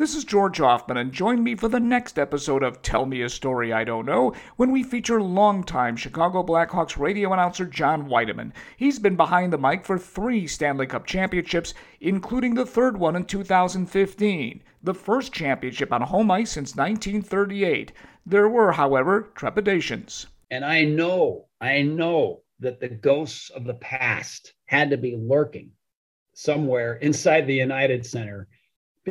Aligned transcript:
This 0.00 0.14
is 0.14 0.24
George 0.24 0.56
Hoffman, 0.56 0.96
and 0.96 1.12
join 1.12 1.44
me 1.44 1.54
for 1.54 1.68
the 1.68 1.78
next 1.78 2.18
episode 2.18 2.62
of 2.62 2.80
Tell 2.80 3.04
Me 3.04 3.20
a 3.20 3.28
Story 3.28 3.70
I 3.70 3.84
Don't 3.84 4.06
Know 4.06 4.32
when 4.56 4.70
we 4.70 4.82
feature 4.82 5.20
longtime 5.20 5.94
Chicago 5.94 6.42
Blackhawks 6.42 6.98
radio 6.98 7.34
announcer 7.34 7.66
John 7.66 8.08
Wiedeman. 8.08 8.52
He's 8.78 8.98
been 8.98 9.14
behind 9.14 9.52
the 9.52 9.58
mic 9.58 9.84
for 9.84 9.98
three 9.98 10.46
Stanley 10.46 10.86
Cup 10.86 11.04
championships, 11.04 11.74
including 12.00 12.54
the 12.54 12.64
third 12.64 12.96
one 12.96 13.14
in 13.14 13.26
2015, 13.26 14.62
the 14.82 14.94
first 14.94 15.34
championship 15.34 15.92
on 15.92 16.00
home 16.00 16.30
ice 16.30 16.52
since 16.52 16.74
1938. 16.74 17.92
There 18.24 18.48
were, 18.48 18.72
however, 18.72 19.30
trepidations. 19.34 20.28
And 20.50 20.64
I 20.64 20.82
know, 20.84 21.48
I 21.60 21.82
know 21.82 22.40
that 22.58 22.80
the 22.80 22.88
ghosts 22.88 23.50
of 23.50 23.64
the 23.64 23.74
past 23.74 24.54
had 24.64 24.88
to 24.88 24.96
be 24.96 25.14
lurking 25.14 25.72
somewhere 26.32 26.94
inside 26.94 27.46
the 27.46 27.52
United 27.52 28.06
Center 28.06 28.48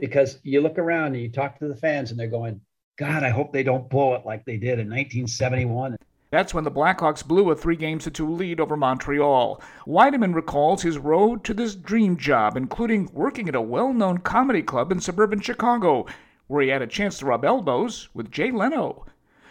because 0.00 0.38
you 0.42 0.60
look 0.60 0.78
around 0.78 1.14
and 1.14 1.22
you 1.22 1.30
talk 1.30 1.58
to 1.58 1.68
the 1.68 1.76
fans 1.76 2.10
and 2.10 2.18
they're 2.18 2.28
going, 2.28 2.60
God, 2.98 3.22
I 3.22 3.30
hope 3.30 3.52
they 3.52 3.62
don't 3.62 3.88
blow 3.88 4.14
it 4.14 4.26
like 4.26 4.44
they 4.44 4.56
did 4.56 4.78
in 4.78 4.88
1971. 4.88 5.96
That's 6.30 6.52
when 6.52 6.64
the 6.64 6.70
Blackhawks 6.70 7.26
blew 7.26 7.50
a 7.50 7.56
three 7.56 7.76
games 7.76 8.04
to 8.04 8.10
two 8.10 8.30
lead 8.30 8.60
over 8.60 8.76
Montreal. 8.76 9.62
Wiedeman 9.86 10.34
recalls 10.34 10.82
his 10.82 10.98
road 10.98 11.42
to 11.44 11.54
this 11.54 11.74
dream 11.74 12.18
job, 12.18 12.56
including 12.56 13.08
working 13.14 13.48
at 13.48 13.54
a 13.54 13.62
well 13.62 13.94
known 13.94 14.18
comedy 14.18 14.62
club 14.62 14.92
in 14.92 15.00
suburban 15.00 15.40
Chicago, 15.40 16.06
where 16.46 16.62
he 16.62 16.68
had 16.68 16.82
a 16.82 16.86
chance 16.86 17.18
to 17.18 17.26
rub 17.26 17.46
elbows 17.46 18.10
with 18.12 18.30
Jay 18.30 18.50
Leno. 18.50 19.06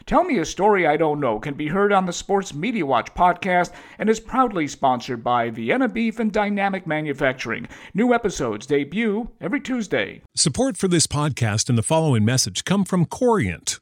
Tell 0.07 0.23
Me 0.23 0.37
a 0.37 0.45
Story 0.45 0.87
I 0.87 0.95
Don't 0.95 1.19
Know 1.19 1.37
can 1.37 1.55
be 1.55 1.67
heard 1.67 1.91
on 1.91 2.05
the 2.05 2.13
Sports 2.13 2.53
Media 2.53 2.85
Watch 2.85 3.13
podcast 3.13 3.73
and 3.99 4.09
is 4.09 4.21
proudly 4.21 4.65
sponsored 4.65 5.21
by 5.21 5.49
Vienna 5.49 5.89
Beef 5.89 6.19
and 6.19 6.31
Dynamic 6.31 6.87
Manufacturing. 6.87 7.67
New 7.93 8.13
episodes 8.13 8.65
debut 8.65 9.29
every 9.41 9.59
Tuesday. 9.59 10.21
Support 10.33 10.77
for 10.77 10.87
this 10.87 11.07
podcast 11.07 11.67
and 11.67 11.77
the 11.77 11.83
following 11.83 12.23
message 12.23 12.63
come 12.63 12.85
from 12.85 13.05
Corient. 13.05 13.81